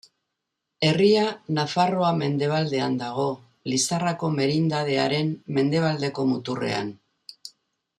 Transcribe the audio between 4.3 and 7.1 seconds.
merindadearen mendebaldeko muturrean.